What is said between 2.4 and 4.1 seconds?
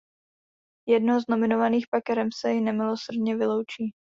nemilosrdně vyloučí.